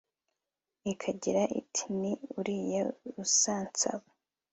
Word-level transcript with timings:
ikagira 0.91 1.43
iti 1.59 1.83
'ni 1.93 2.11
uriya 2.37 2.83
usansaba' 3.23 4.09